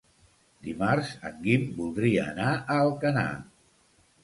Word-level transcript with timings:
Dimarts 0.67 1.11
en 1.29 1.37
Guim 1.43 1.67
voldria 1.83 2.25
anar 2.33 2.49
a 2.57 2.81
Alcanar. 2.89 3.29